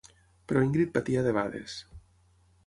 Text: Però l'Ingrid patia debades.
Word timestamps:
Però 0.51 0.63
l'Ingrid 0.63 0.93
patia 0.95 1.23
debades. 1.29 1.77